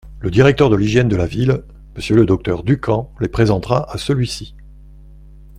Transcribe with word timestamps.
Le 0.19 0.31
Directeur 0.31 0.71
de 0.71 0.75
l'hygiène 0.75 1.07
de 1.09 1.15
la 1.15 1.27
Ville, 1.27 1.61
Monsieur 1.95 2.15
le 2.15 2.25
docteur 2.25 2.63
Ducamp 2.63 3.11
les 3.19 3.27
présentera 3.27 3.87
à 3.93 3.99
celui-ci. 3.99 4.55